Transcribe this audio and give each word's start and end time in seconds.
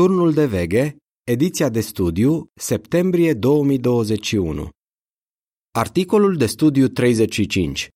Turnul 0.00 0.32
de 0.32 0.46
veghe, 0.46 0.96
ediția 1.24 1.68
de 1.68 1.80
studiu, 1.80 2.50
septembrie 2.54 3.34
2021. 3.34 4.68
Articolul 5.70 6.36
de 6.36 6.46
studiu 6.46 6.88
35. 6.88 7.88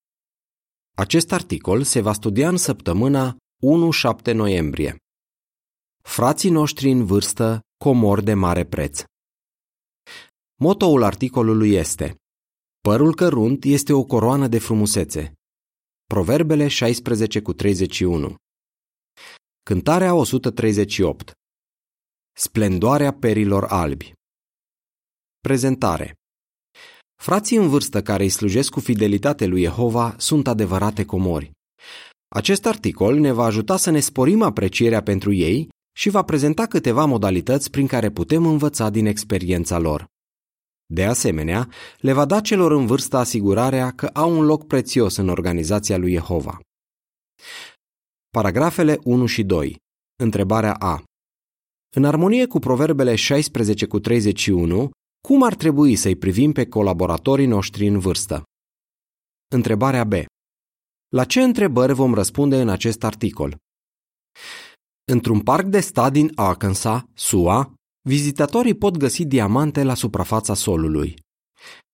Acest 0.96 1.32
articol 1.32 1.82
se 1.82 2.00
va 2.00 2.12
studia 2.12 2.48
în 2.48 2.56
săptămâna 2.56 3.36
1-7 4.30 4.32
noiembrie. 4.32 4.96
Frații 6.02 6.50
noștri 6.50 6.90
în 6.90 7.04
vârstă, 7.04 7.60
comori 7.84 8.24
de 8.24 8.34
mare 8.34 8.64
preț. 8.64 9.02
Motoul 10.60 11.02
articolului 11.02 11.70
este 11.70 12.16
Părul 12.80 13.14
cărunt 13.14 13.64
este 13.64 13.92
o 13.92 14.04
coroană 14.04 14.48
de 14.48 14.58
frumusețe. 14.58 15.32
Proverbele 16.04 16.68
16 16.68 17.42
cu 17.42 17.52
31. 17.52 18.34
Cântarea 19.62 20.14
138. 20.14 21.32
Splendoarea 22.36 23.12
perilor 23.12 23.64
albi. 23.64 24.12
Prezentare. 25.40 26.14
Frații 27.22 27.56
în 27.56 27.68
vârstă 27.68 28.02
care 28.02 28.22
îi 28.22 28.28
slujesc 28.28 28.70
cu 28.70 28.80
fidelitate 28.80 29.46
lui 29.46 29.62
Jehova 29.62 30.14
sunt 30.18 30.46
adevărate 30.46 31.04
comori. 31.04 31.50
Acest 32.28 32.66
articol 32.66 33.18
ne 33.18 33.32
va 33.32 33.44
ajuta 33.44 33.76
să 33.76 33.90
ne 33.90 34.00
sporim 34.00 34.42
aprecierea 34.42 35.02
pentru 35.02 35.32
ei 35.32 35.68
și 35.96 36.08
va 36.08 36.22
prezenta 36.22 36.66
câteva 36.66 37.04
modalități 37.04 37.70
prin 37.70 37.86
care 37.86 38.10
putem 38.10 38.46
învăța 38.46 38.90
din 38.90 39.06
experiența 39.06 39.78
lor. 39.78 40.06
De 40.86 41.04
asemenea, 41.04 41.68
le 41.98 42.12
va 42.12 42.24
da 42.24 42.40
celor 42.40 42.72
în 42.72 42.86
vârstă 42.86 43.16
asigurarea 43.16 43.90
că 43.90 44.06
au 44.06 44.38
un 44.38 44.44
loc 44.44 44.66
prețios 44.66 45.16
în 45.16 45.28
organizația 45.28 45.96
lui 45.96 46.12
Jehova. 46.12 46.60
Paragrafele 48.30 48.98
1 49.04 49.26
și 49.26 49.42
2. 49.42 49.76
Întrebarea 50.16 50.74
A. 50.74 51.04
În 51.96 52.04
armonie 52.04 52.46
cu 52.46 52.58
proverbele 52.58 53.14
16 53.14 53.86
cu 53.86 53.98
31, 53.98 54.90
cum 55.28 55.42
ar 55.42 55.54
trebui 55.54 55.96
să-i 55.96 56.16
privim 56.16 56.52
pe 56.52 56.66
colaboratorii 56.66 57.46
noștri 57.46 57.86
în 57.86 57.98
vârstă? 57.98 58.42
Întrebarea 59.54 60.04
B. 60.04 60.12
La 61.08 61.24
ce 61.24 61.42
întrebări 61.42 61.92
vom 61.92 62.14
răspunde 62.14 62.60
în 62.60 62.68
acest 62.68 63.04
articol? 63.04 63.56
Într-un 65.12 65.40
parc 65.40 65.66
de 65.66 65.80
stat 65.80 66.12
din 66.12 66.32
Arkansas, 66.34 67.02
SUA, 67.14 67.74
vizitatorii 68.08 68.74
pot 68.74 68.96
găsi 68.96 69.24
diamante 69.24 69.82
la 69.82 69.94
suprafața 69.94 70.54
solului. 70.54 71.14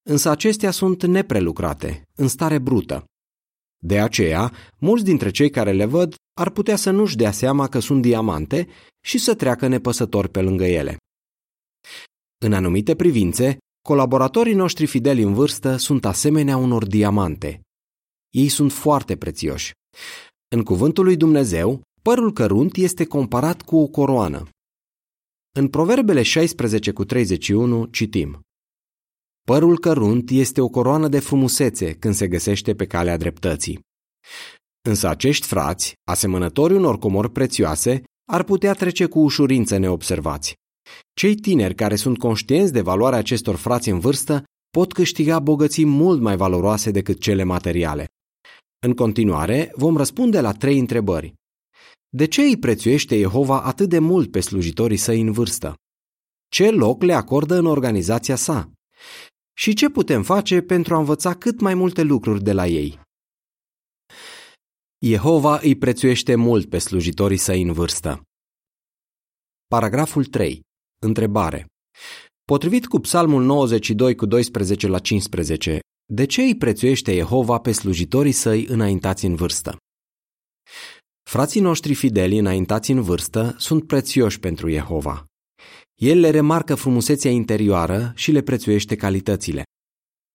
Însă 0.08 0.30
acestea 0.30 0.70
sunt 0.70 1.04
neprelucrate, 1.04 2.02
în 2.14 2.28
stare 2.28 2.58
brută. 2.58 3.04
De 3.82 4.00
aceea, 4.00 4.52
mulți 4.78 5.04
dintre 5.04 5.30
cei 5.30 5.50
care 5.50 5.72
le 5.72 5.84
văd 5.84 6.14
ar 6.40 6.50
putea 6.50 6.76
să 6.76 6.90
nu-și 6.90 7.16
dea 7.16 7.30
seama 7.30 7.68
că 7.68 7.78
sunt 7.78 8.02
diamante 8.02 8.68
și 9.04 9.18
să 9.18 9.34
treacă 9.34 9.66
nepăsători 9.66 10.28
pe 10.28 10.40
lângă 10.40 10.64
ele. 10.64 10.96
În 12.44 12.52
anumite 12.52 12.94
privințe, 12.94 13.58
colaboratorii 13.82 14.54
noștri 14.54 14.86
fideli 14.86 15.22
în 15.22 15.34
vârstă 15.34 15.76
sunt 15.76 16.04
asemenea 16.04 16.56
unor 16.56 16.86
diamante. 16.86 17.60
Ei 18.30 18.48
sunt 18.48 18.72
foarte 18.72 19.16
prețioși. 19.16 19.72
În 20.54 20.62
cuvântul 20.62 21.04
lui 21.04 21.16
Dumnezeu, 21.16 21.82
părul 22.02 22.32
cărunt 22.32 22.76
este 22.76 23.04
comparat 23.04 23.62
cu 23.62 23.76
o 23.76 23.86
coroană. 23.86 24.48
În 25.58 25.68
Proverbele 25.68 26.22
16 26.22 26.92
cu 26.92 27.04
31 27.04 27.84
citim 27.84 28.40
Părul 29.50 29.78
cărunt 29.78 30.30
este 30.30 30.60
o 30.60 30.68
coroană 30.68 31.08
de 31.08 31.18
frumusețe 31.18 31.92
când 31.92 32.14
se 32.14 32.28
găsește 32.28 32.74
pe 32.74 32.86
calea 32.86 33.16
dreptății. 33.16 33.80
Însă 34.88 35.08
acești 35.08 35.46
frați, 35.46 35.94
asemănători 36.04 36.74
unor 36.74 36.98
comori 36.98 37.30
prețioase, 37.30 38.02
ar 38.24 38.42
putea 38.42 38.72
trece 38.72 39.06
cu 39.06 39.18
ușurință 39.18 39.76
neobservați. 39.76 40.54
Cei 41.14 41.34
tineri 41.34 41.74
care 41.74 41.96
sunt 41.96 42.18
conștienți 42.18 42.72
de 42.72 42.80
valoarea 42.80 43.18
acestor 43.18 43.56
frați 43.56 43.88
în 43.88 43.98
vârstă 43.98 44.44
pot 44.70 44.92
câștiga 44.92 45.38
bogății 45.38 45.86
mult 45.86 46.20
mai 46.20 46.36
valoroase 46.36 46.90
decât 46.90 47.20
cele 47.20 47.42
materiale. 47.42 48.06
În 48.86 48.94
continuare, 48.94 49.72
vom 49.74 49.96
răspunde 49.96 50.40
la 50.40 50.52
trei 50.52 50.78
întrebări. 50.78 51.34
De 52.08 52.26
ce 52.26 52.42
îi 52.42 52.56
prețuiește 52.56 53.18
Jehova 53.18 53.62
atât 53.62 53.88
de 53.88 53.98
mult 53.98 54.30
pe 54.30 54.40
slujitorii 54.40 54.96
săi 54.96 55.20
în 55.20 55.32
vârstă? 55.32 55.74
Ce 56.48 56.70
loc 56.70 57.02
le 57.02 57.12
acordă 57.12 57.54
în 57.54 57.66
organizația 57.66 58.36
sa? 58.36 58.70
Și 59.56 59.74
ce 59.74 59.88
putem 59.88 60.22
face 60.22 60.60
pentru 60.60 60.94
a 60.94 60.98
învăța 60.98 61.34
cât 61.34 61.60
mai 61.60 61.74
multe 61.74 62.02
lucruri 62.02 62.42
de 62.42 62.52
la 62.52 62.66
ei? 62.66 63.00
Jehova 65.06 65.58
îi 65.62 65.76
prețuiește 65.76 66.34
mult 66.34 66.68
pe 66.68 66.78
slujitorii 66.78 67.36
săi 67.36 67.62
în 67.62 67.72
vârstă. 67.72 68.22
Paragraful 69.66 70.24
3. 70.24 70.60
Întrebare. 71.06 71.66
Potrivit 72.44 72.86
cu 72.86 72.98
Psalmul 72.98 73.42
92 73.42 74.14
cu 74.14 74.26
12 74.26 74.86
la 74.86 74.98
15, 74.98 75.80
de 76.12 76.24
ce 76.26 76.42
îi 76.42 76.56
prețuiește 76.56 77.14
Jehova 77.14 77.58
pe 77.58 77.72
slujitorii 77.72 78.32
săi 78.32 78.66
înaintați 78.66 79.24
în 79.24 79.34
vârstă? 79.34 79.76
Frații 81.30 81.60
noștri 81.60 81.94
fideli 81.94 82.38
înaintați 82.38 82.90
în 82.90 83.02
vârstă 83.02 83.54
sunt 83.58 83.86
prețioși 83.86 84.40
pentru 84.40 84.70
Jehova. 84.70 85.24
El 86.00 86.20
le 86.20 86.30
remarcă 86.30 86.74
frumusețea 86.74 87.30
interioară 87.30 88.12
și 88.14 88.30
le 88.30 88.40
prețuiește 88.40 88.96
calitățile. 88.96 89.62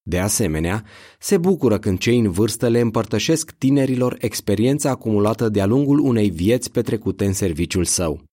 De 0.01 0.19
asemenea, 0.19 0.85
se 1.19 1.37
bucură 1.37 1.79
când 1.79 1.99
cei 1.99 2.19
în 2.19 2.31
vârstă 2.31 2.67
le 2.67 2.79
împărtășesc 2.79 3.51
tinerilor 3.51 4.15
experiența 4.19 4.89
acumulată 4.89 5.49
de-a 5.49 5.65
lungul 5.65 5.99
unei 5.99 6.29
vieți 6.29 6.71
petrecute 6.71 7.25
în 7.25 7.33
serviciul 7.33 7.85
său. 7.85 8.23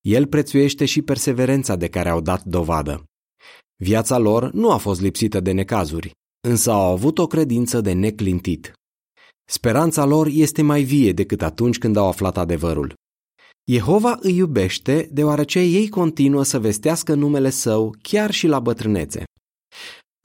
El 0.00 0.26
prețuiește 0.26 0.84
și 0.84 1.02
perseverența 1.02 1.76
de 1.76 1.88
care 1.88 2.08
au 2.08 2.20
dat 2.20 2.44
dovadă. 2.44 3.04
Viața 3.76 4.18
lor 4.18 4.52
nu 4.52 4.70
a 4.70 4.76
fost 4.76 5.00
lipsită 5.00 5.40
de 5.40 5.52
necazuri, 5.52 6.10
însă 6.48 6.70
au 6.70 6.92
avut 6.92 7.18
o 7.18 7.26
credință 7.26 7.80
de 7.80 7.92
neclintit. 7.92 8.72
Speranța 9.44 10.04
lor 10.04 10.28
este 10.30 10.62
mai 10.62 10.82
vie 10.82 11.12
decât 11.12 11.42
atunci 11.42 11.78
când 11.78 11.96
au 11.96 12.08
aflat 12.08 12.36
adevărul. 12.36 12.94
Jehova 13.72 14.18
îi 14.20 14.36
iubește 14.36 15.08
deoarece 15.12 15.58
ei 15.58 15.88
continuă 15.88 16.42
să 16.42 16.60
vestească 16.60 17.14
numele 17.14 17.50
său 17.50 17.94
chiar 18.02 18.30
și 18.30 18.46
la 18.46 18.60
bătrânețe. 18.60 19.24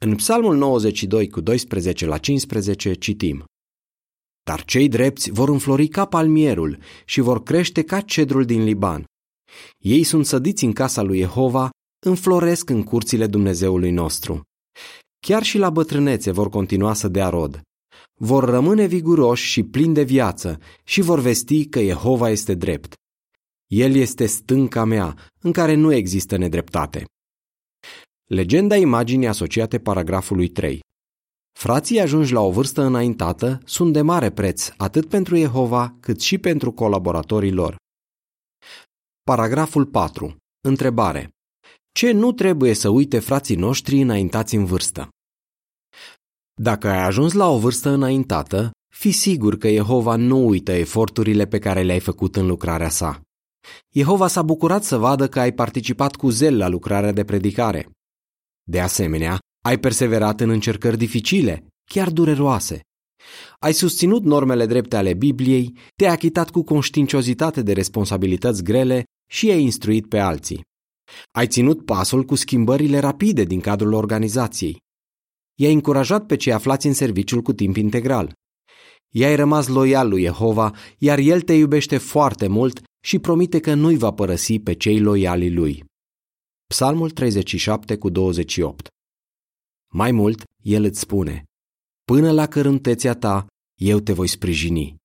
În 0.06 0.16
Psalmul 0.16 0.56
92 0.56 1.30
cu 1.30 1.42
12 1.42 2.06
la 2.06 2.18
15 2.18 2.94
citim 2.94 3.44
Dar 4.44 4.64
cei 4.64 4.88
drepți 4.88 5.32
vor 5.32 5.50
înflori 5.50 5.88
ca 5.88 6.06
palmierul 6.06 6.78
și 7.06 7.22
vor 7.22 7.44
crește 7.44 7.84
ca 7.84 8.02
cedrul 8.02 8.46
din 8.46 8.64
Liban. 8.64 9.06
Ei 9.78 10.04
sunt 10.04 10.26
sădiți 10.26 10.64
în 10.64 10.74
casa 10.74 11.02
lui 11.02 11.20
Jehova, 11.20 11.70
înfloresc 12.06 12.70
în 12.70 12.84
curțile 12.84 13.28
Dumnezeului 13.28 13.92
nostru. 13.92 14.42
Chiar 15.20 15.44
și 15.44 15.58
la 15.58 15.70
bătrânețe 15.70 16.32
vor 16.32 16.50
continua 16.50 16.94
să 16.94 17.08
dea 17.08 17.30
rod. 17.30 17.62
Vor 18.20 18.44
rămâne 18.44 18.86
viguroși 18.86 19.46
și 19.46 19.64
plini 19.64 19.94
de 19.94 20.04
viață 20.04 20.60
și 20.84 21.02
vor 21.02 21.20
vesti 21.20 21.66
că 21.66 21.82
Jehova 21.82 22.30
este 22.30 22.54
drept. 22.54 22.96
El 23.74 23.96
este 23.96 24.26
stânca 24.26 24.84
mea, 24.84 25.16
în 25.42 25.52
care 25.52 25.74
nu 25.74 25.94
există 25.94 26.38
nedreptate. 26.38 27.06
Legenda 28.26 28.76
imaginii 28.76 29.28
asociate 29.28 29.80
paragrafului 29.80 30.48
3. 30.48 30.80
Frații 31.52 32.00
ajungi 32.00 32.34
la 32.34 32.42
o 32.42 32.52
vârstă 32.52 32.82
înaintată 32.82 33.62
sunt 33.66 33.94
de 33.94 34.02
mare 34.02 34.32
preț 34.32 34.70
atât 34.78 35.10
pentru 35.10 35.36
Jehova 35.36 35.96
cât 36.00 36.22
și 36.22 36.38
pentru 36.38 36.72
colaboratorii 36.72 37.52
lor. 37.52 37.76
Paragraful 39.24 39.86
4. 39.86 40.36
Întrebare. 40.62 41.30
Ce 41.92 42.12
nu 42.12 42.32
trebuie 42.32 42.74
să 42.74 42.90
uite 42.90 43.20
frații 43.20 43.56
noștri 43.56 44.02
înaintați 44.02 44.56
în 44.56 44.66
vârstă? 44.66 45.10
Dacă 46.62 46.90
ai 46.90 47.04
ajuns 47.04 47.34
la 47.34 47.50
o 47.50 47.60
vârstă 47.60 47.90
înaintată, 47.90 48.72
fi 48.94 49.12
sigur 49.12 49.58
că 49.58 49.70
Jehova 49.70 50.16
nu 50.16 50.48
uită 50.48 50.72
eforturile 50.72 51.46
pe 51.48 51.60
care 51.60 51.82
le-ai 51.82 52.00
făcut 52.00 52.36
în 52.36 52.48
lucrarea 52.48 52.90
sa. 52.90 53.22
Jehova 53.90 54.28
s-a 54.28 54.42
bucurat 54.42 54.84
să 54.84 54.98
vadă 54.98 55.28
că 55.28 55.40
ai 55.40 55.54
participat 55.54 56.16
cu 56.16 56.30
zel 56.30 56.58
la 56.58 56.68
lucrarea 56.68 57.12
de 57.12 57.24
predicare. 57.24 57.90
De 58.64 58.80
asemenea, 58.80 59.40
ai 59.64 59.80
perseverat 59.80 60.40
în 60.40 60.50
încercări 60.50 60.98
dificile, 60.98 61.68
chiar 61.92 62.10
dureroase. 62.10 62.82
Ai 63.60 63.74
susținut 63.74 64.24
normele 64.24 64.66
drepte 64.66 64.96
ale 64.96 65.14
Bibliei, 65.14 65.78
te-ai 65.96 66.12
achitat 66.12 66.50
cu 66.50 66.64
conștiinciozitate 66.64 67.62
de 67.62 67.74
responsabilități 67.74 68.64
grele 68.64 69.04
și 69.32 69.52
ai 69.52 69.62
instruit 69.62 70.08
pe 70.08 70.20
alții. 70.20 70.62
Ai 71.32 71.48
ținut 71.48 71.86
pasul 71.86 72.24
cu 72.24 72.36
schimbările 72.36 73.00
rapide 73.00 73.44
din 73.44 73.60
cadrul 73.60 73.94
organizației. 73.94 74.78
I-ai 75.60 75.74
încurajat 75.74 76.26
pe 76.26 76.36
cei 76.36 76.54
aflați 76.54 76.88
în 76.88 76.94
serviciul 76.94 77.42
cu 77.42 77.54
timp 77.54 77.76
integral. 77.76 78.34
I-ai 79.14 79.36
rămas 79.36 79.68
loial 79.68 80.10
lui 80.10 80.22
Jehova, 80.22 80.76
iar 80.98 81.18
El 81.18 81.42
te 81.42 81.54
iubește 81.54 81.98
foarte 81.98 82.48
mult 82.48 82.82
și 83.04 83.20
promite 83.20 83.60
că 83.60 83.74
nu-i 83.74 83.98
va 83.98 84.12
părăsi 84.12 84.60
pe 84.60 84.74
cei 84.74 85.00
loiali 85.00 85.54
lui. 85.54 85.84
Psalmul 86.68 87.10
37 87.10 87.98
cu 87.98 88.10
28 88.10 88.88
Mai 89.94 90.12
mult, 90.12 90.44
El 90.62 90.84
îți 90.84 91.00
spune, 91.00 91.44
Până 92.04 92.32
la 92.32 92.48
cărântețea 92.48 93.14
ta, 93.14 93.48
eu 93.80 94.00
te 94.00 94.14
voi 94.14 94.28
sprijini. 94.28 94.96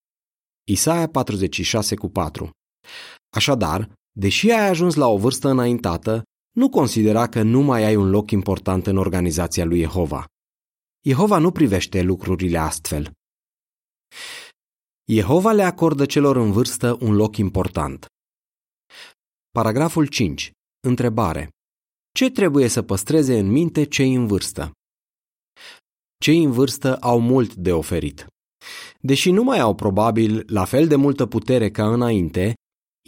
Isaia 0.69 1.09
46 1.09 1.95
cu 1.95 2.09
4 2.09 2.51
Așadar, 3.31 3.93
deși 4.13 4.51
ai 4.51 4.69
ajuns 4.69 4.95
la 4.95 5.07
o 5.07 5.19
vârstă 5.19 5.49
înaintată, 5.49 6.23
nu 6.53 6.69
considera 6.69 7.29
că 7.29 7.43
nu 7.43 7.61
mai 7.61 7.85
ai 7.85 7.97
un 7.97 8.11
loc 8.11 8.31
important 8.31 8.87
în 8.87 8.97
organizația 8.97 9.65
lui 9.65 9.81
Jehova. 9.81 10.25
Jehova 11.05 11.39
nu 11.39 11.51
privește 11.51 12.03
lucrurile 12.03 12.59
astfel. 12.59 13.13
Jehova 15.08 15.53
le 15.53 15.62
acordă 15.62 16.06
celor 16.06 16.37
în 16.37 16.53
vârstă 16.53 16.97
un 17.00 17.14
loc 17.14 17.37
important. 17.37 18.06
Paragraful 19.50 20.06
5. 20.06 20.50
Întrebare. 20.81 21.49
Ce 22.12 22.31
trebuie 22.31 22.69
să 22.69 22.82
păstreze 22.82 23.38
în 23.38 23.47
minte 23.47 23.85
cei 23.85 24.14
în 24.14 24.26
vârstă? 24.26 24.73
Cei 26.19 26.43
în 26.43 26.50
vârstă 26.50 26.97
au 26.97 27.20
mult 27.20 27.55
de 27.55 27.73
oferit. 27.73 28.26
Deși 29.00 29.31
nu 29.31 29.43
mai 29.43 29.58
au 29.58 29.75
probabil 29.75 30.44
la 30.47 30.64
fel 30.64 30.88
de 30.88 30.97
multă 30.97 31.26
putere 31.26 31.70
ca 31.70 31.93
înainte, 31.93 32.55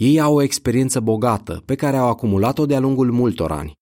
ei 0.01 0.21
au 0.21 0.35
o 0.35 0.43
experiență 0.43 1.01
bogată 1.01 1.63
pe 1.65 1.75
care 1.75 1.97
au 1.97 2.09
acumulat-o 2.09 2.67
de-a 2.67 2.81
lungul 2.81 3.11
multor 3.13 3.53
ani. 3.53 3.73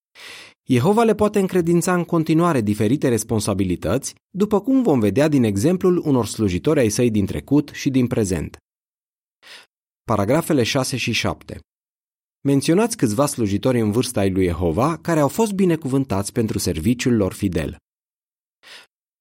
Jehova 0.68 1.02
le 1.02 1.14
poate 1.14 1.38
încredința 1.38 1.94
în 1.94 2.04
continuare 2.04 2.60
diferite 2.60 3.08
responsabilități, 3.08 4.14
după 4.30 4.60
cum 4.60 4.82
vom 4.82 5.00
vedea 5.00 5.28
din 5.28 5.44
exemplul 5.44 6.02
unor 6.04 6.26
slujitori 6.26 6.80
ai 6.80 6.88
săi 6.88 7.10
din 7.10 7.26
trecut 7.26 7.70
și 7.72 7.90
din 7.90 8.06
prezent. 8.06 8.56
Paragrafele 10.04 10.62
6 10.62 10.96
și 10.96 11.12
7 11.12 11.60
Menționați 12.40 12.96
câțiva 12.96 13.26
slujitori 13.26 13.80
în 13.80 13.90
vârsta 13.90 14.20
ai 14.20 14.30
lui 14.30 14.44
Jehova 14.44 14.96
care 14.96 15.20
au 15.20 15.28
fost 15.28 15.52
binecuvântați 15.52 16.32
pentru 16.32 16.58
serviciul 16.58 17.16
lor 17.16 17.32
fidel. 17.32 17.76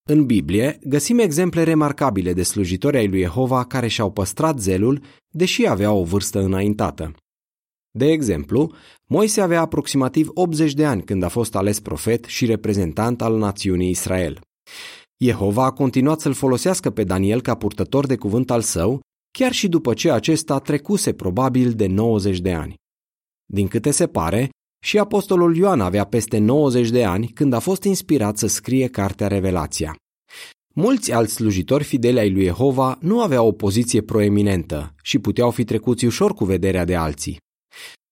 În 0.10 0.26
Biblie 0.26 0.80
găsim 0.84 1.20
exemple 1.20 1.64
remarcabile 1.64 2.34
de 2.34 2.44
slujitori 2.44 2.98
ai 2.98 3.08
lui 3.08 3.22
Jehova 3.22 3.66
care 3.66 3.88
și-au 3.88 4.12
păstrat 4.12 4.60
zelul, 4.60 5.04
deși 5.30 5.68
aveau 5.68 6.00
o 6.00 6.04
vârstă 6.04 6.40
înaintată. 6.40 7.16
De 7.98 8.12
exemplu, 8.12 8.72
Moise 9.06 9.42
avea 9.42 9.62
aproximativ 9.62 10.30
80 10.34 10.74
de 10.74 10.86
ani 10.86 11.04
când 11.04 11.24
a 11.24 11.28
fost 11.28 11.56
ales 11.56 11.80
profet 11.80 12.24
și 12.24 12.46
reprezentant 12.46 13.22
al 13.22 13.38
națiunii 13.38 13.90
Israel. 13.90 14.40
Jehova 15.18 15.66
a 15.66 15.72
continuat 15.72 16.20
să-l 16.20 16.34
folosească 16.34 16.90
pe 16.90 17.04
Daniel 17.04 17.42
ca 17.42 17.56
purtător 17.56 18.06
de 18.06 18.16
cuvânt 18.16 18.52
al 18.52 18.62
său, 18.62 19.00
chiar 19.32 19.52
și 19.52 19.68
după 19.68 19.94
ce 19.94 20.12
acesta 20.12 20.60
trecuse 20.60 21.14
probabil 21.14 21.72
de 21.72 21.88
90 21.88 22.40
de 22.40 22.54
ani. 22.54 22.76
Din 23.46 23.68
câte 23.68 23.92
se 23.92 24.08
pare, 24.08 24.50
și 24.84 24.98
apostolul 24.98 25.56
Ioan 25.56 25.82
avea 25.82 26.04
peste 26.04 26.38
90 26.38 26.90
de 26.90 27.04
ani 27.04 27.28
când 27.28 27.54
a 27.54 27.60
fost 27.60 27.84
inspirat 27.84 28.38
să 28.38 28.48
scrie 28.48 28.88
cartea 28.88 29.28
Revelația. 29.28 29.96
Mulți 30.74 31.12
alți 31.12 31.34
slujitori 31.34 31.84
fideli 31.84 32.20
ai 32.20 32.32
lui 32.32 32.44
Jehova 32.44 32.98
nu 33.02 33.22
aveau 33.22 33.48
o 33.48 33.52
poziție 33.52 34.02
proeminentă 34.02 34.96
și 35.02 35.20
puteau 35.20 35.52
fi 35.52 35.64
trecuți 35.64 36.06
ușor 36.06 36.34
cu 36.34 36.46
vederea 36.46 36.86
de 36.86 36.96
alții. 36.96 37.44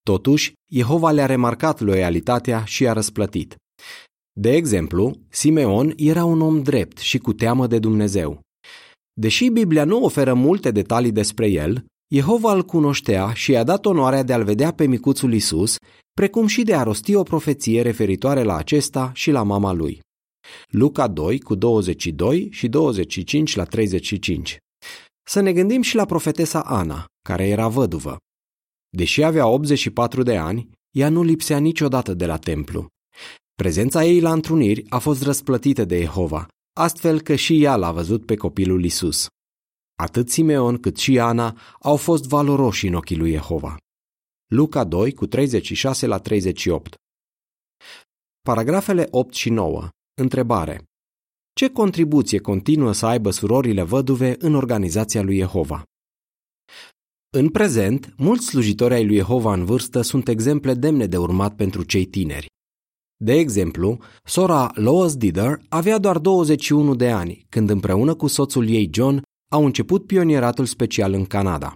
Totuși, 0.03 0.53
Jehova 0.71 1.11
le-a 1.11 1.25
remarcat 1.25 1.79
loialitatea 1.79 2.63
și 2.63 2.87
a 2.87 2.93
răsplătit. 2.93 3.55
De 4.39 4.55
exemplu, 4.55 5.17
Simeon 5.29 5.93
era 5.97 6.23
un 6.23 6.41
om 6.41 6.61
drept 6.61 6.97
și 6.97 7.17
cu 7.17 7.33
teamă 7.33 7.67
de 7.67 7.79
Dumnezeu. 7.79 8.39
Deși 9.13 9.49
Biblia 9.49 9.83
nu 9.83 10.03
oferă 10.03 10.33
multe 10.33 10.71
detalii 10.71 11.11
despre 11.11 11.47
el, 11.47 11.85
Jehova 12.13 12.53
îl 12.53 12.63
cunoștea 12.63 13.33
și 13.33 13.51
i-a 13.51 13.63
dat 13.63 13.85
onoarea 13.85 14.23
de 14.23 14.33
a-l 14.33 14.43
vedea 14.43 14.73
pe 14.73 14.85
micuțul 14.85 15.33
Isus, 15.33 15.75
precum 16.13 16.47
și 16.47 16.63
de 16.63 16.75
a 16.75 16.83
rosti 16.83 17.15
o 17.15 17.23
profeție 17.23 17.81
referitoare 17.81 18.43
la 18.43 18.55
acesta 18.55 19.11
și 19.13 19.31
la 19.31 19.43
mama 19.43 19.71
lui. 19.71 19.99
Luca 20.67 21.07
2 21.07 21.39
cu 21.39 21.55
22 21.55 22.47
și 22.51 22.67
25 22.67 23.55
la 23.55 23.63
35. 23.63 24.57
Să 25.27 25.39
ne 25.39 25.53
gândim 25.53 25.81
și 25.81 25.95
la 25.95 26.05
profetesa 26.05 26.59
Ana, 26.59 27.05
care 27.29 27.47
era 27.47 27.67
văduvă. 27.67 28.17
Deși 28.95 29.23
avea 29.23 29.47
84 29.47 30.23
de 30.23 30.37
ani, 30.37 30.69
ea 30.91 31.09
nu 31.09 31.23
lipsea 31.23 31.57
niciodată 31.57 32.13
de 32.13 32.25
la 32.25 32.37
templu. 32.37 32.87
Prezența 33.53 34.05
ei 34.05 34.19
la 34.19 34.31
întruniri 34.31 34.89
a 34.89 34.99
fost 34.99 35.23
răsplătită 35.23 35.85
de 35.85 35.99
Jehova, 35.99 36.47
astfel 36.73 37.21
că 37.21 37.35
și 37.35 37.63
ea 37.63 37.75
l-a 37.75 37.91
văzut 37.91 38.25
pe 38.25 38.35
copilul 38.35 38.83
Isus. 38.83 39.27
Atât 39.95 40.29
Simeon 40.29 40.77
cât 40.77 40.97
și 40.97 41.19
Ana 41.19 41.57
au 41.79 41.95
fost 41.95 42.27
valoroși 42.27 42.87
în 42.87 42.93
ochii 42.93 43.17
lui 43.17 43.31
Jehova. 43.31 43.77
Luca 44.47 44.83
2 44.83 45.13
cu 45.13 45.25
36 45.27 46.07
la 46.07 46.17
38 46.17 46.95
Paragrafele 48.41 49.07
8 49.11 49.33
și 49.33 49.49
9 49.49 49.89
Întrebare 50.21 50.83
Ce 51.53 51.69
contribuție 51.69 52.39
continuă 52.39 52.91
să 52.91 53.05
aibă 53.05 53.29
surorile 53.29 53.83
văduve 53.83 54.35
în 54.39 54.55
organizația 54.55 55.21
lui 55.21 55.37
Jehova? 55.37 55.83
În 57.35 57.49
prezent, 57.49 58.13
mulți 58.17 58.45
slujitori 58.45 58.93
ai 58.93 59.05
lui 59.05 59.15
Jehova 59.15 59.53
în 59.53 59.65
vârstă 59.65 60.01
sunt 60.01 60.27
exemple 60.27 60.73
demne 60.73 61.05
de 61.05 61.17
urmat 61.17 61.55
pentru 61.55 61.83
cei 61.83 62.05
tineri. 62.05 62.45
De 63.23 63.33
exemplu, 63.33 63.99
sora 64.23 64.71
Lois 64.75 65.15
Dider 65.15 65.61
avea 65.69 65.97
doar 65.97 66.17
21 66.17 66.95
de 66.95 67.11
ani 67.11 67.45
când 67.49 67.69
împreună 67.69 68.15
cu 68.15 68.27
soțul 68.27 68.69
ei 68.69 68.89
John 68.93 69.21
au 69.51 69.65
început 69.65 70.05
pionieratul 70.05 70.65
special 70.65 71.13
în 71.13 71.25
Canada. 71.25 71.73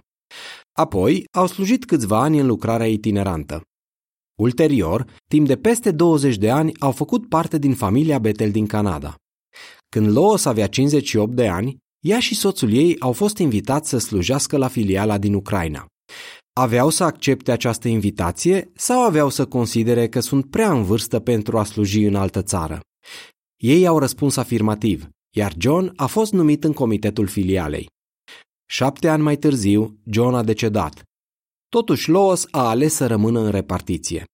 Apoi 0.72 1.24
au 1.36 1.46
slujit 1.46 1.84
câțiva 1.84 2.20
ani 2.22 2.38
în 2.38 2.46
lucrarea 2.46 2.88
itinerantă. 2.88 3.62
Ulterior, 4.40 5.06
timp 5.28 5.46
de 5.46 5.56
peste 5.56 5.90
20 5.90 6.36
de 6.36 6.50
ani, 6.50 6.72
au 6.78 6.92
făcut 6.92 7.28
parte 7.28 7.58
din 7.58 7.74
familia 7.74 8.18
Betel 8.18 8.50
din 8.50 8.66
Canada. 8.66 9.14
Când 9.88 10.16
Lois 10.16 10.44
avea 10.44 10.66
58 10.66 11.34
de 11.34 11.48
ani, 11.48 11.76
ea 12.00 12.20
și 12.20 12.34
soțul 12.34 12.72
ei 12.72 12.96
au 12.98 13.12
fost 13.12 13.38
invitați 13.38 13.88
să 13.88 13.98
slujească 13.98 14.56
la 14.56 14.68
filiala 14.68 15.18
din 15.18 15.34
Ucraina. 15.34 15.86
Aveau 16.52 16.88
să 16.88 17.04
accepte 17.04 17.52
această 17.52 17.88
invitație 17.88 18.70
sau 18.74 19.04
aveau 19.04 19.28
să 19.28 19.46
considere 19.46 20.08
că 20.08 20.20
sunt 20.20 20.50
prea 20.50 20.72
în 20.72 20.82
vârstă 20.82 21.20
pentru 21.20 21.58
a 21.58 21.64
sluji 21.64 22.02
în 22.02 22.14
altă 22.14 22.42
țară? 22.42 22.80
Ei 23.56 23.86
au 23.86 23.98
răspuns 23.98 24.36
afirmativ, 24.36 25.08
iar 25.36 25.52
John 25.58 25.92
a 25.96 26.06
fost 26.06 26.32
numit 26.32 26.64
în 26.64 26.72
comitetul 26.72 27.26
filialei. 27.26 27.86
Șapte 28.70 29.08
ani 29.08 29.22
mai 29.22 29.36
târziu, 29.36 29.98
John 30.10 30.34
a 30.34 30.42
decedat. 30.42 31.02
Totuși, 31.68 32.10
Lois 32.10 32.46
a 32.50 32.68
ales 32.68 32.94
să 32.94 33.06
rămână 33.06 33.40
în 33.40 33.50
repartiție. 33.50 34.24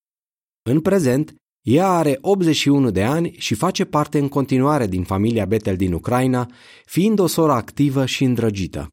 În 0.70 0.80
prezent, 0.80 1.34
ea 1.64 1.88
are 1.88 2.18
81 2.20 2.90
de 2.90 3.02
ani 3.02 3.34
și 3.38 3.54
face 3.54 3.84
parte 3.84 4.18
în 4.18 4.28
continuare 4.28 4.86
din 4.86 5.04
familia 5.04 5.44
Betel 5.44 5.76
din 5.76 5.92
Ucraina, 5.92 6.50
fiind 6.84 7.18
o 7.18 7.26
soră 7.26 7.52
activă 7.52 8.06
și 8.06 8.24
îndrăgită. 8.24 8.88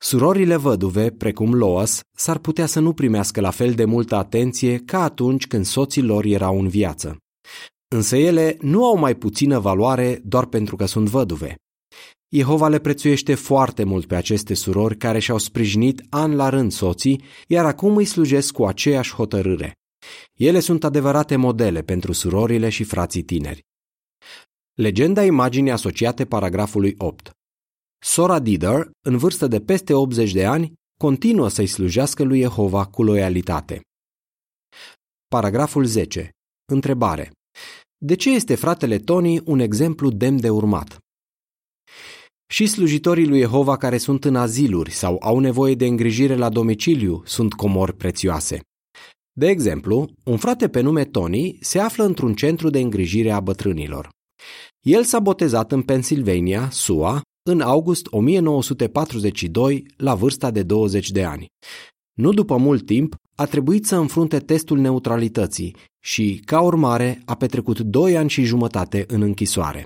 Surorile 0.00 0.56
văduve, 0.56 1.10
precum 1.10 1.54
Loas, 1.54 2.00
s-ar 2.16 2.38
putea 2.38 2.66
să 2.66 2.80
nu 2.80 2.92
primească 2.92 3.40
la 3.40 3.50
fel 3.50 3.72
de 3.72 3.84
multă 3.84 4.14
atenție 4.14 4.78
ca 4.78 5.02
atunci 5.02 5.46
când 5.46 5.64
soții 5.64 6.02
lor 6.02 6.24
erau 6.24 6.58
în 6.58 6.68
viață. 6.68 7.16
Însă 7.88 8.16
ele 8.16 8.56
nu 8.60 8.84
au 8.84 8.98
mai 8.98 9.14
puțină 9.14 9.58
valoare 9.58 10.20
doar 10.24 10.46
pentru 10.46 10.76
că 10.76 10.86
sunt 10.86 11.08
văduve. 11.08 11.54
Jehova 12.28 12.68
le 12.68 12.78
prețuiește 12.78 13.34
foarte 13.34 13.84
mult 13.84 14.06
pe 14.06 14.14
aceste 14.14 14.54
surori 14.54 14.96
care 14.96 15.18
și-au 15.18 15.38
sprijinit 15.38 16.02
an 16.08 16.34
la 16.34 16.48
rând 16.48 16.72
soții, 16.72 17.22
iar 17.46 17.64
acum 17.64 17.96
îi 17.96 18.04
slujesc 18.04 18.52
cu 18.52 18.64
aceeași 18.64 19.14
hotărâre. 19.14 19.72
Ele 20.34 20.60
sunt 20.60 20.84
adevărate 20.84 21.36
modele 21.36 21.82
pentru 21.82 22.12
surorile 22.12 22.68
și 22.68 22.84
frații 22.84 23.22
tineri. 23.22 23.66
Legenda 24.74 25.24
imaginii 25.24 25.70
asociate 25.70 26.26
paragrafului 26.26 26.94
8 26.98 27.30
Sora 27.98 28.38
Dider, 28.38 28.90
în 29.06 29.16
vârstă 29.16 29.46
de 29.46 29.60
peste 29.60 29.94
80 29.94 30.32
de 30.32 30.46
ani, 30.46 30.72
continuă 30.98 31.48
să-i 31.48 31.66
slujească 31.66 32.22
lui 32.22 32.40
Jehova 32.40 32.86
cu 32.86 33.02
loialitate. 33.02 33.80
Paragraful 35.28 35.84
10. 35.84 36.30
Întrebare. 36.72 37.32
De 37.96 38.14
ce 38.14 38.30
este 38.30 38.54
fratele 38.54 38.98
Tony 38.98 39.40
un 39.44 39.58
exemplu 39.58 40.10
demn 40.10 40.40
de 40.40 40.50
urmat? 40.50 40.98
Și 42.50 42.66
slujitorii 42.66 43.26
lui 43.26 43.40
Jehova 43.40 43.76
care 43.76 43.98
sunt 43.98 44.24
în 44.24 44.36
aziluri 44.36 44.90
sau 44.90 45.16
au 45.20 45.38
nevoie 45.38 45.74
de 45.74 45.86
îngrijire 45.86 46.36
la 46.36 46.48
domiciliu 46.48 47.22
sunt 47.24 47.54
comori 47.54 47.96
prețioase. 47.96 48.60
De 49.38 49.48
exemplu, 49.48 50.10
un 50.24 50.36
frate 50.36 50.68
pe 50.68 50.80
nume 50.80 51.04
Tony 51.04 51.58
se 51.60 51.78
află 51.78 52.04
într-un 52.04 52.34
centru 52.34 52.70
de 52.70 52.80
îngrijire 52.80 53.30
a 53.30 53.40
bătrânilor. 53.40 54.08
El 54.80 55.04
s-a 55.04 55.20
botezat 55.20 55.72
în 55.72 55.82
Pennsylvania, 55.82 56.70
SUA, 56.70 57.22
în 57.50 57.60
august 57.60 58.06
1942, 58.10 59.86
la 59.96 60.14
vârsta 60.14 60.50
de 60.50 60.62
20 60.62 61.10
de 61.10 61.24
ani. 61.24 61.46
Nu 62.12 62.32
după 62.32 62.56
mult 62.56 62.86
timp, 62.86 63.14
a 63.34 63.44
trebuit 63.46 63.86
să 63.86 63.96
înfrunte 63.96 64.38
testul 64.38 64.78
neutralității 64.78 65.76
și, 66.04 66.42
ca 66.44 66.60
urmare, 66.60 67.22
a 67.24 67.34
petrecut 67.34 67.80
doi 67.80 68.16
ani 68.16 68.30
și 68.30 68.44
jumătate 68.44 69.04
în 69.08 69.22
închisoare. 69.22 69.84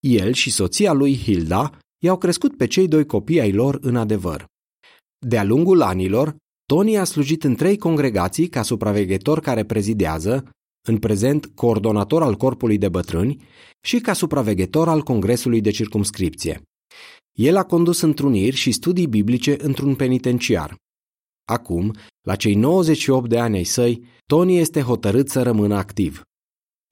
El 0.00 0.32
și 0.32 0.50
soția 0.50 0.92
lui 0.92 1.16
Hilda 1.16 1.78
i-au 2.04 2.18
crescut 2.18 2.56
pe 2.56 2.66
cei 2.66 2.88
doi 2.88 3.06
copii 3.06 3.40
ai 3.40 3.52
lor 3.52 3.78
în 3.80 3.96
adevăr. 3.96 4.44
De-a 5.26 5.44
lungul 5.44 5.82
anilor, 5.82 6.36
Tony 6.72 6.98
a 6.98 7.04
slujit 7.04 7.44
în 7.44 7.54
trei 7.54 7.78
congregații 7.78 8.48
ca 8.48 8.62
supraveghetor 8.62 9.40
care 9.40 9.64
prezidează, 9.64 10.50
în 10.88 10.98
prezent 10.98 11.46
coordonator 11.46 12.22
al 12.22 12.34
corpului 12.34 12.78
de 12.78 12.88
bătrâni 12.88 13.42
și 13.80 14.00
ca 14.00 14.12
supraveghetor 14.12 14.88
al 14.88 15.02
Congresului 15.02 15.60
de 15.60 15.70
Circumscripție. 15.70 16.62
El 17.32 17.56
a 17.56 17.64
condus 17.64 18.00
întruniri 18.00 18.56
și 18.56 18.72
studii 18.72 19.06
biblice 19.06 19.56
într-un 19.64 19.94
penitenciar. 19.94 20.76
Acum, 21.44 21.94
la 22.26 22.36
cei 22.36 22.54
98 22.54 23.28
de 23.28 23.38
ani 23.38 23.56
ai 23.56 23.64
săi, 23.64 24.04
Tony 24.26 24.58
este 24.58 24.80
hotărât 24.80 25.28
să 25.28 25.42
rămână 25.42 25.76
activ. 25.76 26.22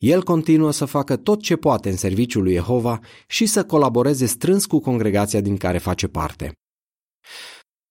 El 0.02 0.23
continuă 0.23 0.71
să 0.71 0.85
facă 0.85 1.16
tot 1.16 1.42
ce 1.42 1.56
poate 1.56 1.90
în 1.90 1.97
serviciul 1.97 2.42
lui 2.42 2.52
Jehova 2.52 3.00
și 3.28 3.47
să 3.47 3.64
colaboreze 3.64 4.26
strâns 4.26 4.66
cu 4.66 4.78
congregația 4.78 5.40
din 5.40 5.56
care 5.56 5.78
face 5.78 6.06
parte. 6.09 6.52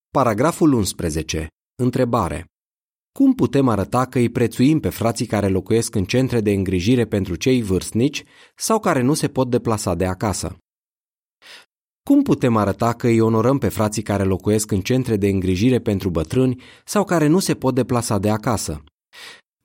Paragraful 0.10 0.74
11. 0.74 1.48
Întrebare. 1.78 2.46
Cum 3.12 3.34
putem 3.34 3.68
arăta 3.68 4.06
că 4.06 4.18
îi 4.18 4.30
prețuim 4.30 4.80
pe 4.80 4.90
frații 4.90 5.26
care 5.26 5.48
locuiesc 5.48 5.96
în 5.96 6.06
centre 6.06 6.42
de 6.42 6.52
îngrijire 6.52 7.06
pentru 7.06 7.36
cei 7.36 7.62
vârstnici 7.62 8.24
sau 8.56 8.80
care 8.80 9.02
nu 9.02 9.14
se 9.14 9.28
pot 9.28 9.50
deplasa 9.50 9.96
de 9.96 10.06
acasă? 10.06 10.58
Cum 12.04 12.22
putem 12.22 12.56
arăta 12.56 12.94
că 12.94 13.08
îi 13.08 13.20
onorăm 13.20 13.58
pe 13.58 13.70
frații 13.70 14.02
care 14.02 14.24
locuiesc 14.24 14.72
în 14.72 14.82
centre 14.82 15.18
de 15.18 15.28
îngrijire 15.28 15.80
pentru 15.80 16.10
bătrâni 16.10 16.62
sau 16.86 17.04
care 17.04 17.28
nu 17.28 17.40
se 17.40 17.56
pot 17.56 17.76
deplasa 17.76 18.20
de 18.20 18.30
acasă? 18.30 18.84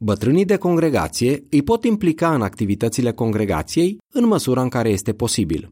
Bătrânii 0.04 0.44
de 0.44 0.56
congregație 0.56 1.46
îi 1.50 1.62
pot 1.62 1.84
implica 1.84 2.34
în 2.34 2.42
activitățile 2.42 3.12
congregației 3.12 3.98
în 4.12 4.26
măsura 4.26 4.62
în 4.62 4.68
care 4.68 4.88
este 4.88 5.12
posibil. 5.12 5.68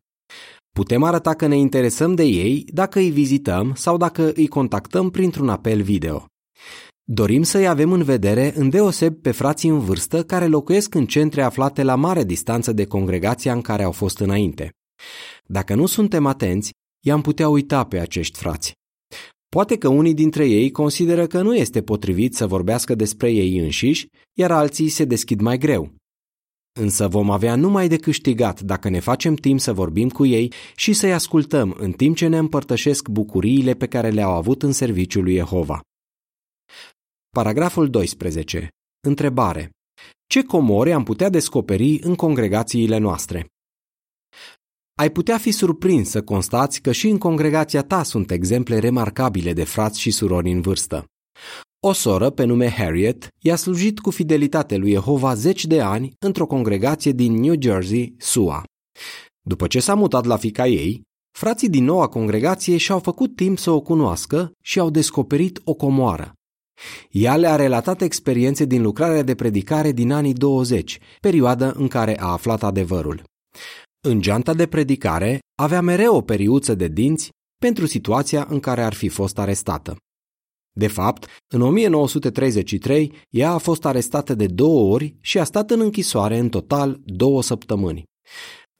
Putem 0.79 1.03
arăta 1.03 1.35
că 1.35 1.47
ne 1.47 1.57
interesăm 1.57 2.15
de 2.15 2.23
ei 2.23 2.65
dacă 2.73 2.99
îi 2.99 3.11
vizităm 3.11 3.75
sau 3.75 3.97
dacă 3.97 4.33
îi 4.33 4.47
contactăm 4.47 5.11
printr-un 5.11 5.49
apel 5.49 5.83
video. 5.83 6.27
Dorim 7.05 7.43
să-i 7.43 7.67
avem 7.67 7.93
în 7.93 8.03
vedere 8.03 8.53
îndeoseb 8.57 9.15
pe 9.15 9.31
frații 9.31 9.69
în 9.69 9.79
vârstă 9.79 10.25
care 10.25 10.47
locuiesc 10.47 10.95
în 10.95 11.07
centre 11.07 11.43
aflate 11.43 11.83
la 11.83 11.95
mare 11.95 12.25
distanță 12.25 12.73
de 12.73 12.85
congregația 12.85 13.53
în 13.53 13.61
care 13.61 13.83
au 13.83 13.93
fost 13.93 14.19
înainte. 14.19 14.73
Dacă 15.47 15.75
nu 15.75 15.87
suntem 15.87 16.27
atenți, 16.27 16.71
i-am 17.07 17.21
putea 17.21 17.49
uita 17.49 17.85
pe 17.85 17.99
acești 17.99 18.39
frați. 18.39 18.73
Poate 19.49 19.79
că 19.79 19.89
unii 19.89 20.15
dintre 20.15 20.47
ei 20.47 20.71
consideră 20.71 21.27
că 21.27 21.43
nu 21.43 21.57
este 21.57 21.83
potrivit 21.83 22.35
să 22.35 22.47
vorbească 22.47 22.95
despre 22.95 23.31
ei 23.31 23.59
înșiși, 23.59 24.07
iar 24.33 24.51
alții 24.51 24.89
se 24.89 25.05
deschid 25.05 25.41
mai 25.41 25.59
greu. 25.59 25.98
Însă 26.81 27.09
vom 27.09 27.31
avea 27.31 27.55
numai 27.55 27.89
de 27.89 27.97
câștigat 27.97 28.61
dacă 28.61 28.89
ne 28.89 29.01
facem 29.01 29.35
timp 29.35 29.61
să 29.61 29.73
vorbim 29.73 30.09
cu 30.09 30.27
ei 30.27 30.53
și 30.77 30.93
să-i 30.93 31.13
ascultăm 31.13 31.77
în 31.79 31.93
timp 31.93 32.17
ce 32.17 32.27
ne 32.27 32.39
împărtășesc 32.39 33.09
bucuriile 33.09 33.75
pe 33.75 33.87
care 33.87 34.11
le-au 34.11 34.33
avut 34.33 34.63
în 34.63 34.73
serviciul 34.73 35.23
lui 35.23 35.35
Jehova. 35.35 35.81
Paragraful 37.31 37.91
12. 37.91 38.69
Întrebare. 39.01 39.71
Ce 40.27 40.43
comore 40.43 40.93
am 40.93 41.05
putea 41.05 41.29
descoperi 41.29 41.99
în 42.03 42.15
congregațiile 42.15 42.99
noastre? 42.99 43.47
Ai 44.95 45.11
putea 45.11 45.39
fi 45.39 45.51
surprins 45.51 46.11
să 46.11 46.23
constați 46.23 46.81
că 46.81 46.93
și 46.93 47.09
în 47.09 47.19
congregația 47.19 47.83
ta 47.83 48.03
sunt 48.03 48.31
exemple 48.31 48.79
remarcabile 48.79 49.53
de 49.53 49.65
frați 49.65 50.01
și 50.01 50.11
surori 50.11 50.51
în 50.51 50.61
vârstă. 50.61 51.05
O 51.81 51.93
soră 51.93 52.31
pe 52.31 52.45
nume 52.45 52.69
Harriet 52.71 53.29
i-a 53.39 53.57
slujit 53.57 53.99
cu 53.99 54.11
fidelitate 54.11 54.77
lui 54.77 54.91
Jehova 54.91 55.35
zeci 55.35 55.65
de 55.65 55.81
ani 55.81 56.13
într-o 56.19 56.47
congregație 56.47 57.13
din 57.13 57.33
New 57.33 57.55
Jersey, 57.61 58.15
SUA. 58.19 58.65
După 59.41 59.67
ce 59.67 59.81
s-a 59.81 59.95
mutat 59.95 60.25
la 60.25 60.37
fica 60.37 60.67
ei, 60.67 61.03
frații 61.39 61.69
din 61.69 61.85
noua 61.85 62.07
congregație 62.07 62.77
și-au 62.77 62.99
făcut 62.99 63.37
timp 63.37 63.59
să 63.59 63.71
o 63.71 63.81
cunoască 63.81 64.53
și 64.63 64.79
au 64.79 64.91
descoperit 64.91 65.61
o 65.65 65.75
comoară. 65.75 66.33
Ea 67.11 67.37
le-a 67.37 67.57
relatat 67.57 68.03
experiențe 68.03 68.65
din 68.65 68.83
lucrarea 68.83 69.23
de 69.23 69.35
predicare 69.35 69.93
din 69.93 70.13
anii 70.13 70.33
20, 70.33 70.99
perioada 71.21 71.73
în 71.77 71.89
care 71.89 72.21
a 72.21 72.27
aflat 72.27 72.63
adevărul. 72.63 73.23
În 74.01 74.21
geanta 74.21 74.55
de 74.55 74.67
predicare 74.67 75.39
avea 75.59 75.81
mereu 75.81 76.17
o 76.17 76.21
periuță 76.21 76.75
de 76.75 76.89
dinți 76.89 77.31
pentru 77.61 77.87
situația 77.87 78.47
în 78.49 78.61
care 78.61 78.83
ar 78.83 78.95
fi 78.95 79.09
fost 79.09 79.39
arestată. 79.39 79.97
De 80.79 80.87
fapt, 80.87 81.27
în 81.55 81.61
1933, 81.61 83.13
ea 83.31 83.51
a 83.51 83.59
fost 83.59 83.85
arestată 83.85 84.35
de 84.35 84.47
două 84.47 84.93
ori 84.95 85.17
și 85.21 85.39
a 85.39 85.45
stat 85.45 85.71
în 85.71 85.81
închisoare 85.81 86.39
în 86.39 86.49
total 86.49 87.01
două 87.05 87.43
săptămâni. 87.43 88.03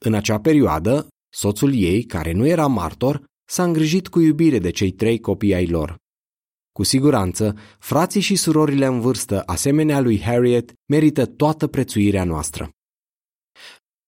În 0.05 0.13
acea 0.13 0.39
perioadă, 0.39 1.07
soțul 1.33 1.73
ei, 1.75 2.03
care 2.03 2.31
nu 2.31 2.47
era 2.47 2.67
martor, 2.67 3.25
s-a 3.45 3.63
îngrijit 3.63 4.07
cu 4.07 4.19
iubire 4.19 4.59
de 4.59 4.69
cei 4.69 4.91
trei 4.91 5.19
copii 5.19 5.53
ai 5.53 5.67
lor. 5.67 5.95
Cu 6.71 6.83
siguranță, 6.83 7.55
frații 7.79 8.21
și 8.21 8.35
surorile 8.35 8.85
în 8.85 8.99
vârstă, 8.99 9.43
asemenea 9.45 9.99
lui 9.99 10.21
Harriet, 10.21 10.73
merită 10.85 11.25
toată 11.25 11.67
prețuirea 11.67 12.23
noastră. 12.23 12.69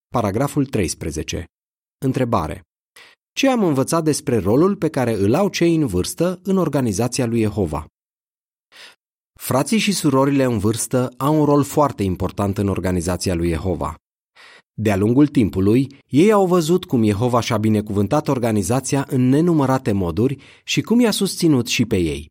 Paragraful 0.07 0.65
13. 0.65 1.45
Întrebare. 2.05 2.61
Ce 3.33 3.49
am 3.49 3.63
învățat 3.63 4.03
despre 4.03 4.37
rolul 4.37 4.75
pe 4.75 4.89
care 4.89 5.13
îl 5.13 5.33
au 5.33 5.49
cei 5.49 5.75
în 5.75 5.85
vârstă 5.85 6.39
în 6.43 6.57
organizația 6.57 7.25
lui 7.25 7.41
Jehova? 7.41 7.85
Frații 9.39 9.77
și 9.77 9.91
surorile 9.91 10.43
în 10.43 10.57
vârstă 10.57 11.13
au 11.17 11.39
un 11.39 11.45
rol 11.45 11.63
foarte 11.63 12.03
important 12.03 12.57
în 12.57 12.67
organizația 12.67 13.35
lui 13.35 13.49
Jehova. 13.49 13.95
De-a 14.73 14.95
lungul 14.95 15.27
timpului, 15.27 15.87
ei 16.07 16.31
au 16.31 16.45
văzut 16.45 16.85
cum 16.85 17.03
Jehova 17.03 17.39
și-a 17.39 17.57
binecuvântat 17.57 18.27
organizația 18.27 19.05
în 19.09 19.29
nenumărate 19.29 19.91
moduri 19.91 20.37
și 20.63 20.81
cum 20.81 20.99
i-a 20.99 21.11
susținut 21.11 21.67
și 21.67 21.85
pe 21.85 21.97
ei. 21.97 22.29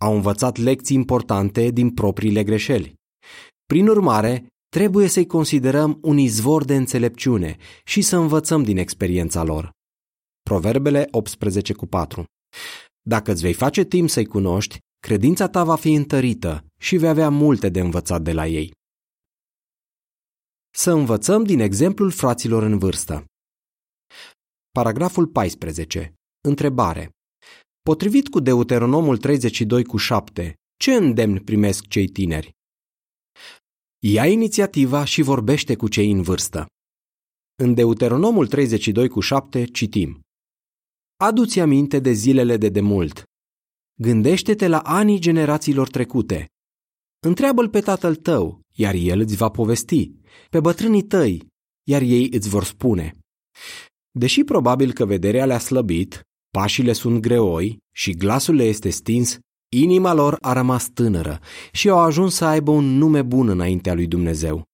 Au 0.00 0.14
învățat 0.14 0.56
lecții 0.56 0.96
importante 0.96 1.70
din 1.70 1.90
propriile 1.90 2.44
greșeli. 2.44 2.94
Prin 3.66 3.88
urmare, 3.88 4.46
trebuie 4.68 5.08
să-i 5.08 5.26
considerăm 5.26 5.98
un 6.02 6.18
izvor 6.18 6.64
de 6.64 6.76
înțelepciune 6.76 7.56
și 7.84 8.02
să 8.02 8.16
învățăm 8.16 8.62
din 8.62 8.76
experiența 8.76 9.42
lor. 9.42 9.75
Proverbele 10.50 11.08
18 11.10 11.72
cu 11.72 11.86
4 11.86 12.24
Dacă 13.02 13.30
îți 13.30 13.42
vei 13.42 13.52
face 13.52 13.84
timp 13.84 14.08
să-i 14.08 14.26
cunoști, 14.26 14.78
credința 14.98 15.48
ta 15.48 15.64
va 15.64 15.76
fi 15.76 15.92
întărită 15.92 16.66
și 16.80 16.96
vei 16.96 17.08
avea 17.08 17.28
multe 17.28 17.68
de 17.68 17.80
învățat 17.80 18.22
de 18.22 18.32
la 18.32 18.46
ei. 18.46 18.72
Să 20.70 20.90
învățăm 20.90 21.44
din 21.44 21.60
exemplul 21.60 22.10
fraților 22.10 22.62
în 22.62 22.78
vârstă. 22.78 23.24
Paragraful 24.70 25.26
14. 25.26 26.14
Întrebare. 26.48 27.10
Potrivit 27.82 28.28
cu 28.28 28.40
Deuteronomul 28.40 29.16
32 29.16 29.84
cu 29.84 29.96
7, 29.96 30.54
ce 30.76 30.94
îndemn 30.94 31.44
primesc 31.44 31.86
cei 31.86 32.08
tineri? 32.08 32.50
Ia 34.04 34.26
inițiativa 34.26 35.04
și 35.04 35.22
vorbește 35.22 35.76
cu 35.76 35.88
cei 35.88 36.10
în 36.10 36.22
vârstă. 36.22 36.66
În 37.62 37.74
Deuteronomul 37.74 38.46
32 38.46 39.08
cu 39.08 39.20
7 39.20 39.64
citim 39.64 40.20
Adu-ți 41.16 41.60
aminte 41.60 41.98
de 41.98 42.12
zilele 42.12 42.56
de 42.56 42.68
demult. 42.68 43.22
Gândește-te 44.00 44.68
la 44.68 44.78
anii 44.78 45.18
generațiilor 45.18 45.88
trecute. 45.88 46.46
Întreabă-l 47.26 47.68
pe 47.68 47.80
tatăl 47.80 48.14
tău, 48.14 48.60
iar 48.74 48.94
el 48.94 49.20
îți 49.20 49.36
va 49.36 49.48
povesti, 49.48 50.12
pe 50.50 50.60
bătrânii 50.60 51.02
tăi, 51.02 51.46
iar 51.88 52.02
ei 52.02 52.28
îți 52.32 52.48
vor 52.48 52.64
spune. 52.64 53.12
Deși 54.10 54.44
probabil 54.44 54.92
că 54.92 55.04
vederea 55.04 55.46
le-a 55.46 55.58
slăbit, 55.58 56.22
pașile 56.50 56.92
sunt 56.92 57.20
greoi 57.20 57.78
și 57.94 58.12
glasul 58.12 58.54
le 58.54 58.64
este 58.64 58.88
stins, 58.88 59.38
Inima 59.76 60.12
lor 60.12 60.38
a 60.40 60.52
rămas 60.52 60.88
tânără 60.88 61.40
și 61.72 61.88
au 61.88 61.98
ajuns 61.98 62.34
să 62.34 62.44
aibă 62.44 62.70
un 62.70 62.84
nume 62.84 63.22
bun 63.22 63.48
înaintea 63.48 63.94
lui 63.94 64.06
Dumnezeu. 64.06 64.64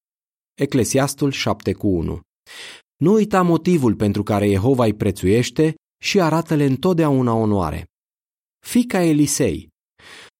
Eclesiastul 0.54 1.30
7 1.30 1.72
cu 1.72 1.88
1 1.88 2.20
Nu 2.96 3.12
uita 3.12 3.42
motivul 3.42 3.94
pentru 3.94 4.22
care 4.22 4.48
Jehova 4.48 4.84
îi 4.84 4.94
prețuiește 4.94 5.74
și 6.02 6.20
arată-le 6.20 6.64
întotdeauna 6.64 7.32
onoare. 7.32 7.86
Fica 8.66 9.02
Elisei 9.02 9.68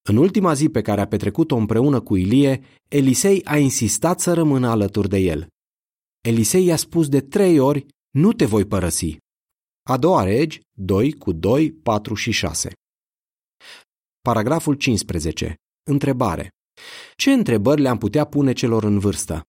În 0.08 0.16
ultima 0.16 0.52
zi 0.52 0.68
pe 0.68 0.80
care 0.82 1.00
a 1.00 1.06
petrecut-o 1.06 1.56
împreună 1.56 2.00
cu 2.00 2.16
Ilie, 2.16 2.64
Elisei 2.88 3.44
a 3.44 3.56
insistat 3.56 4.20
să 4.20 4.32
rămână 4.32 4.68
alături 4.68 5.08
de 5.08 5.18
el. 5.18 5.46
Elisei 6.20 6.64
i-a 6.64 6.76
spus 6.76 7.08
de 7.08 7.20
trei 7.20 7.58
ori, 7.58 7.86
nu 8.10 8.32
te 8.32 8.44
voi 8.44 8.64
părăsi. 8.64 9.16
A 9.82 9.96
doua 9.96 10.22
regi, 10.22 10.60
2 10.78 11.12
cu 11.12 11.32
2, 11.32 11.72
4 11.72 12.14
și 12.14 12.30
6. 12.30 12.72
Paragraful 14.20 14.74
15. 14.74 15.54
Întrebare. 15.90 16.48
Ce 17.16 17.32
întrebări 17.32 17.80
le-am 17.80 17.98
putea 17.98 18.24
pune 18.24 18.52
celor 18.52 18.84
în 18.84 18.98
vârstă? 18.98 19.42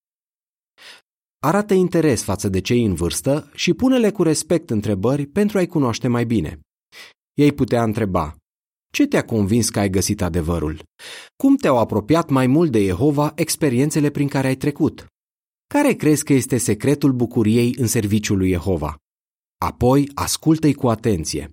Arată 1.45 1.73
interes 1.73 2.23
față 2.23 2.49
de 2.49 2.61
cei 2.61 2.85
în 2.85 2.93
vârstă 2.93 3.49
și 3.53 3.73
pune-le 3.73 4.11
cu 4.11 4.23
respect 4.23 4.69
întrebări 4.69 5.25
pentru 5.25 5.57
a-i 5.57 5.67
cunoaște 5.67 6.07
mai 6.07 6.25
bine. 6.25 6.59
Ei 7.33 7.51
putea 7.51 7.83
întreba, 7.83 8.35
ce 8.93 9.07
te-a 9.07 9.25
convins 9.25 9.69
că 9.69 9.79
ai 9.79 9.89
găsit 9.89 10.21
adevărul? 10.21 10.83
Cum 11.35 11.55
te-au 11.55 11.77
apropiat 11.77 12.29
mai 12.29 12.47
mult 12.47 12.71
de 12.71 12.85
Jehova 12.85 13.31
experiențele 13.35 14.09
prin 14.09 14.27
care 14.27 14.47
ai 14.47 14.55
trecut? 14.55 15.05
Care 15.67 15.93
crezi 15.93 16.23
că 16.23 16.33
este 16.33 16.57
secretul 16.57 17.11
bucuriei 17.11 17.75
în 17.77 17.87
serviciul 17.87 18.37
lui 18.37 18.49
Jehova? 18.49 18.95
Apoi, 19.57 20.09
ascultă-i 20.13 20.73
cu 20.73 20.87
atenție. 20.89 21.49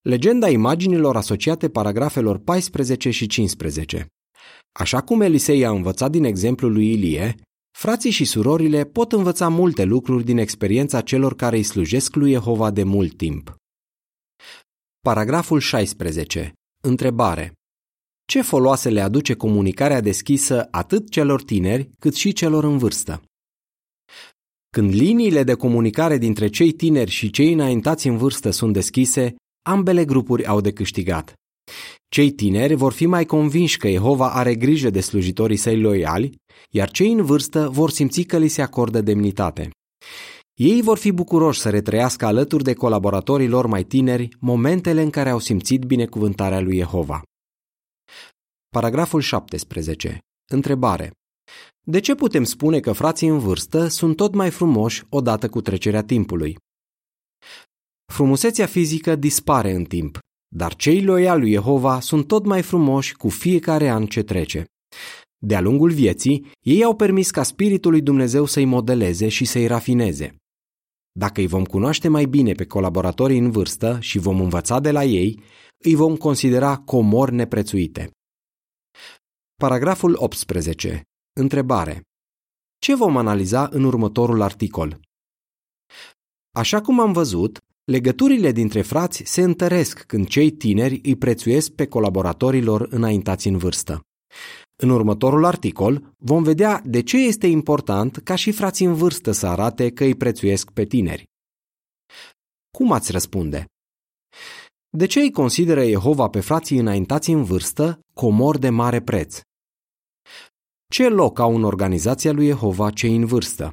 Legenda 0.00 0.48
imaginilor 0.48 1.16
asociate 1.16 1.68
paragrafelor 1.68 2.38
14 2.38 3.10
și 3.10 3.26
15. 3.26 4.06
Așa 4.72 5.00
cum 5.00 5.20
Elisei 5.20 5.64
a 5.64 5.70
învățat 5.70 6.10
din 6.10 6.24
exemplul 6.24 6.72
lui 6.72 6.92
Ilie, 6.92 7.34
frații 7.78 8.10
și 8.10 8.24
surorile 8.24 8.84
pot 8.84 9.12
învăța 9.12 9.48
multe 9.48 9.84
lucruri 9.84 10.24
din 10.24 10.38
experiența 10.38 11.00
celor 11.00 11.34
care 11.34 11.56
îi 11.56 11.62
slujesc 11.62 12.14
lui 12.14 12.30
Jehova 12.30 12.70
de 12.70 12.82
mult 12.82 13.16
timp. 13.16 13.56
Paragraful 15.00 15.60
16. 15.60 16.52
Întrebare. 16.82 17.52
Ce 18.28 18.42
foloase 18.42 18.88
le 18.88 19.00
aduce 19.00 19.34
comunicarea 19.34 20.00
deschisă 20.00 20.68
atât 20.70 21.10
celor 21.10 21.42
tineri 21.42 21.90
cât 21.98 22.14
și 22.14 22.32
celor 22.32 22.64
în 22.64 22.78
vârstă? 22.78 23.22
Când 24.70 24.92
liniile 24.92 25.42
de 25.42 25.54
comunicare 25.54 26.18
dintre 26.18 26.48
cei 26.48 26.72
tineri 26.72 27.10
și 27.10 27.30
cei 27.30 27.52
înaintați 27.52 28.06
în 28.06 28.16
vârstă 28.16 28.50
sunt 28.50 28.72
deschise, 28.72 29.34
ambele 29.62 30.04
grupuri 30.04 30.46
au 30.46 30.60
de 30.60 30.72
câștigat. 30.72 31.34
Cei 32.08 32.30
tineri 32.30 32.74
vor 32.74 32.92
fi 32.92 33.06
mai 33.06 33.24
convinși 33.24 33.78
că 33.78 33.88
Jehova 33.88 34.32
are 34.32 34.54
grijă 34.54 34.90
de 34.90 35.00
slujitorii 35.00 35.56
săi 35.56 35.80
loiali, 35.80 36.36
iar 36.70 36.90
cei 36.90 37.12
în 37.12 37.24
vârstă 37.24 37.68
vor 37.68 37.90
simți 37.90 38.22
că 38.22 38.38
li 38.38 38.48
se 38.48 38.62
acordă 38.62 39.00
demnitate. 39.00 39.70
Ei 40.54 40.82
vor 40.82 40.98
fi 40.98 41.12
bucuroși 41.12 41.60
să 41.60 41.70
retrăiască 41.70 42.26
alături 42.26 42.64
de 42.64 42.74
colaboratorii 42.74 43.48
lor 43.48 43.66
mai 43.66 43.84
tineri 43.84 44.28
momentele 44.40 45.02
în 45.02 45.10
care 45.10 45.30
au 45.30 45.38
simțit 45.38 45.82
binecuvântarea 45.82 46.60
lui 46.60 46.76
Jehova. 46.76 47.22
Paragraful 48.68 49.20
17. 49.20 50.18
Întrebare. 50.50 51.10
De 51.86 52.00
ce 52.00 52.14
putem 52.14 52.44
spune 52.44 52.80
că 52.80 52.92
frații 52.92 53.28
în 53.28 53.38
vârstă 53.38 53.86
sunt 53.86 54.16
tot 54.16 54.34
mai 54.34 54.50
frumoși 54.50 55.04
odată 55.08 55.48
cu 55.48 55.60
trecerea 55.60 56.02
timpului? 56.02 56.56
Frumusețea 58.12 58.66
fizică 58.66 59.16
dispare 59.16 59.72
în 59.72 59.84
timp, 59.84 60.18
dar 60.48 60.74
cei 60.74 61.02
loiali 61.02 61.40
lui 61.40 61.52
Jehova 61.52 62.00
sunt 62.00 62.26
tot 62.26 62.44
mai 62.44 62.62
frumoși 62.62 63.16
cu 63.16 63.28
fiecare 63.28 63.88
an 63.88 64.06
ce 64.06 64.22
trece. 64.22 64.64
De-a 65.38 65.60
lungul 65.60 65.90
vieții, 65.90 66.50
ei 66.60 66.84
au 66.84 66.96
permis 66.96 67.30
ca 67.30 67.42
Spiritul 67.42 67.90
lui 67.90 68.00
Dumnezeu 68.00 68.44
să-i 68.44 68.64
modeleze 68.64 69.28
și 69.28 69.44
să-i 69.44 69.66
rafineze. 69.66 70.36
Dacă 71.12 71.40
îi 71.40 71.46
vom 71.46 71.64
cunoaște 71.64 72.08
mai 72.08 72.24
bine 72.24 72.52
pe 72.52 72.66
colaboratorii 72.66 73.38
în 73.38 73.50
vârstă 73.50 73.98
și 74.00 74.18
vom 74.18 74.40
învăța 74.40 74.80
de 74.80 74.90
la 74.90 75.04
ei, 75.04 75.42
îi 75.84 75.94
vom 75.94 76.16
considera 76.16 76.76
comori 76.76 77.34
neprețuite. 77.34 78.10
Paragraful 79.54 80.16
18. 80.18 81.02
Întrebare. 81.32 82.02
Ce 82.78 82.94
vom 82.94 83.16
analiza 83.16 83.68
în 83.72 83.84
următorul 83.84 84.42
articol? 84.42 85.00
Așa 86.50 86.80
cum 86.80 87.00
am 87.00 87.12
văzut, 87.12 87.58
legăturile 87.86 88.52
dintre 88.52 88.82
frați 88.82 89.22
se 89.24 89.42
întăresc 89.42 90.02
când 90.02 90.28
cei 90.28 90.50
tineri 90.50 91.00
îi 91.02 91.16
prețuiesc 91.16 91.70
pe 91.70 91.86
colaboratorii 91.86 92.62
lor 92.62 92.86
înaintați 92.90 93.48
în 93.48 93.56
vârstă. 93.56 94.00
În 94.82 94.90
următorul 94.90 95.44
articol 95.44 96.14
vom 96.18 96.42
vedea 96.42 96.82
de 96.84 97.02
ce 97.02 97.16
este 97.16 97.46
important 97.46 98.16
ca 98.16 98.34
și 98.34 98.52
frații 98.52 98.86
în 98.86 98.94
vârstă 98.94 99.32
să 99.32 99.46
arate 99.46 99.90
că 99.90 100.04
îi 100.04 100.14
prețuiesc 100.14 100.70
pe 100.70 100.84
tineri. 100.84 101.24
Cum 102.70 102.92
ați 102.92 103.12
răspunde? 103.12 103.64
De 104.96 105.06
ce 105.06 105.20
îi 105.20 105.30
consideră 105.30 105.84
Jehova 105.84 106.28
pe 106.28 106.40
frații 106.40 106.78
înaintați 106.78 107.30
în 107.30 107.44
vârstă 107.44 108.00
comor 108.14 108.58
de 108.58 108.68
mare 108.68 109.00
preț? 109.02 109.40
Ce 110.88 111.08
loc 111.08 111.38
au 111.38 111.54
în 111.54 111.64
organizația 111.64 112.32
lui 112.32 112.46
Jehova 112.46 112.90
cei 112.90 113.16
în 113.16 113.26
vârstă? 113.26 113.72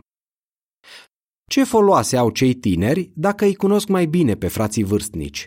Ce 1.54 1.64
foloase 1.64 2.18
au 2.18 2.30
cei 2.32 2.54
tineri 2.54 3.12
dacă 3.16 3.46
îi 3.46 3.56
cunosc 3.56 3.88
mai 3.88 4.06
bine 4.06 4.36
pe 4.36 4.48
frații 4.48 4.84
vârstnici? 4.84 5.46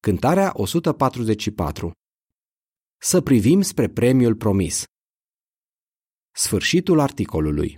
Cântarea 0.00 0.50
144 0.54 1.92
Să 3.00 3.20
privim 3.20 3.60
spre 3.60 3.88
premiul 3.88 4.34
promis. 4.36 4.84
Sfârșitul 6.30 7.00
articolului 7.00 7.76